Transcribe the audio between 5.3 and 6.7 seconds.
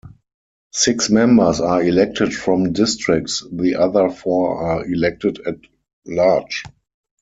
at large.